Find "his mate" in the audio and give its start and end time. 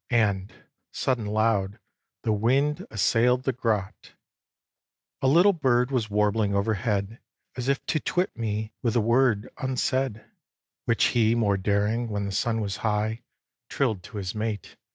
14.17-14.75